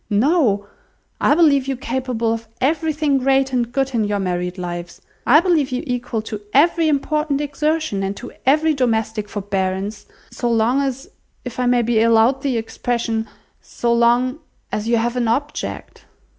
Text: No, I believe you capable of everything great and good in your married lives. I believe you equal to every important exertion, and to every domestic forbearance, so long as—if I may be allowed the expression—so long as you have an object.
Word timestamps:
No, 0.09 0.65
I 1.19 1.35
believe 1.35 1.67
you 1.67 1.77
capable 1.77 2.33
of 2.33 2.47
everything 2.59 3.19
great 3.19 3.53
and 3.53 3.71
good 3.71 3.93
in 3.93 4.03
your 4.03 4.17
married 4.17 4.57
lives. 4.57 4.99
I 5.27 5.39
believe 5.41 5.71
you 5.71 5.83
equal 5.85 6.23
to 6.23 6.41
every 6.55 6.87
important 6.87 7.39
exertion, 7.39 8.01
and 8.01 8.17
to 8.17 8.31
every 8.43 8.73
domestic 8.73 9.29
forbearance, 9.29 10.07
so 10.31 10.49
long 10.51 10.81
as—if 10.81 11.59
I 11.59 11.67
may 11.67 11.83
be 11.83 12.01
allowed 12.01 12.41
the 12.41 12.57
expression—so 12.57 13.93
long 13.93 14.39
as 14.71 14.87
you 14.87 14.97
have 14.97 15.17
an 15.17 15.27
object. 15.27 16.05